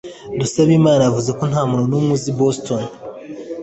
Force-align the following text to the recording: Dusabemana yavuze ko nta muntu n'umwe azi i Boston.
Dusabemana 0.39 1.01
yavuze 1.07 1.31
ko 1.37 1.43
nta 1.51 1.61
muntu 1.69 1.85
n'umwe 1.89 2.13
azi 2.17 2.29
i 2.33 2.37
Boston. 2.39 2.81